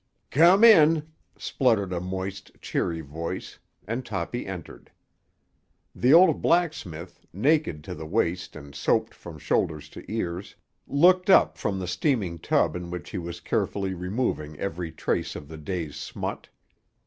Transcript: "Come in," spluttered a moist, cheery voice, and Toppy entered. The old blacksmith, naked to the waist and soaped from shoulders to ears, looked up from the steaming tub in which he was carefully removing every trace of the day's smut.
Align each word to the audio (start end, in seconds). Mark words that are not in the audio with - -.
"Come 0.31 0.63
in," 0.63 1.11
spluttered 1.37 1.93
a 1.93 1.99
moist, 1.99 2.59
cheery 2.59 3.01
voice, 3.01 3.59
and 3.87 4.03
Toppy 4.03 4.47
entered. 4.47 4.89
The 5.93 6.11
old 6.11 6.41
blacksmith, 6.41 7.23
naked 7.31 7.83
to 7.83 7.93
the 7.93 8.07
waist 8.07 8.55
and 8.55 8.73
soaped 8.73 9.13
from 9.13 9.37
shoulders 9.37 9.89
to 9.89 10.03
ears, 10.11 10.55
looked 10.87 11.29
up 11.29 11.55
from 11.55 11.77
the 11.77 11.85
steaming 11.87 12.39
tub 12.39 12.75
in 12.75 12.89
which 12.89 13.11
he 13.11 13.19
was 13.19 13.39
carefully 13.41 13.93
removing 13.93 14.57
every 14.57 14.91
trace 14.91 15.35
of 15.35 15.47
the 15.47 15.57
day's 15.59 15.97
smut. 15.97 16.49